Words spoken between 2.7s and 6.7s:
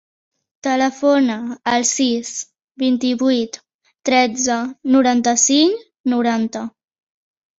vint-i-vuit, tretze, noranta-cinc, noranta.